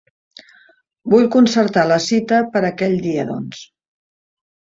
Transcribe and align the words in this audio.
Vull 1.13 1.29
concertar 1.35 1.83
la 1.91 1.99
cita 2.07 2.41
per 2.57 2.65
aquell 2.71 2.97
dia, 3.05 3.27
doncs. 3.29 3.61